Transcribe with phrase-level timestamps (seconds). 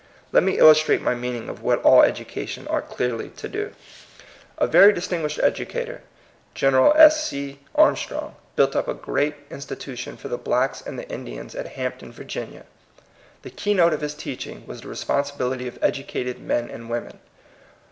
[0.31, 3.71] Let me illustrate my meaning of what all education ought clearly to do.
[4.57, 4.95] A very 124 THE COMING PEOPLE.
[4.95, 6.01] distinguished educator,
[6.55, 6.75] Gen.
[6.99, 7.23] S.
[7.23, 7.59] C.
[7.75, 12.11] Arm strong, built up a great institution for the blacks and the Indians at Hampton,
[12.11, 12.65] Va.
[13.43, 17.19] The key note of his teaching was the responsibility of educated men and women.